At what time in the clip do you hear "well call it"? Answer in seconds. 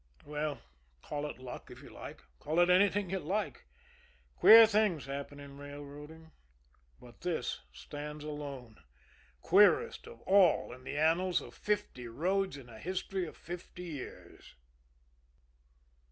0.25-1.37